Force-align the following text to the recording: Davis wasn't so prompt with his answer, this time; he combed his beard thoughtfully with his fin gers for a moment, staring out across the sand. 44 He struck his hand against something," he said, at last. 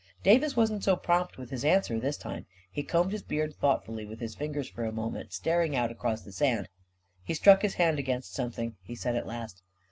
Davis 0.23 0.57
wasn't 0.57 0.83
so 0.83 0.95
prompt 0.95 1.37
with 1.37 1.51
his 1.51 1.63
answer, 1.63 1.99
this 1.99 2.17
time; 2.17 2.47
he 2.71 2.81
combed 2.81 3.11
his 3.11 3.21
beard 3.21 3.53
thoughtfully 3.53 4.03
with 4.03 4.19
his 4.19 4.33
fin 4.33 4.51
gers 4.51 4.67
for 4.67 4.83
a 4.83 4.91
moment, 4.91 5.31
staring 5.31 5.75
out 5.75 5.91
across 5.91 6.23
the 6.23 6.31
sand. 6.31 6.67
44 7.25 7.25
He 7.25 7.33
struck 7.35 7.61
his 7.61 7.75
hand 7.75 7.99
against 7.99 8.33
something," 8.33 8.77
he 8.81 8.95
said, 8.95 9.15
at 9.15 9.27
last. 9.27 9.61